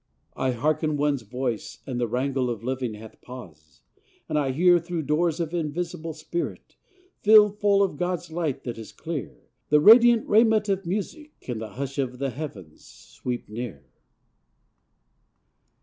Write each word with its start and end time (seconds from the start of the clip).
I 0.35 0.49
hearken 0.49 0.97
one's 0.97 1.21
voice, 1.21 1.77
and 1.85 1.99
the 1.99 2.07
wrangle 2.07 2.49
Of 2.49 2.63
living 2.63 2.95
hath 2.95 3.21
pause: 3.21 3.81
and 4.27 4.35
I 4.35 4.49
hear, 4.51 4.79
Through 4.79 5.03
doors 5.03 5.39
of 5.39 5.53
invisible 5.53 6.13
spirit, 6.13 6.75
Filled 7.21 7.59
full 7.59 7.83
of 7.83 7.97
God's 7.97 8.31
light 8.31 8.63
that 8.63 8.79
is 8.79 8.91
clear, 8.91 9.37
The 9.69 9.79
radiant 9.79 10.27
raiment 10.27 10.69
of 10.69 10.87
Music, 10.87 11.33
In 11.41 11.59
the 11.59 11.73
hush 11.73 11.99
of 11.99 12.17
the 12.17 12.31
heavens, 12.31 12.83
sweep 12.83 13.47
near. 13.47 13.85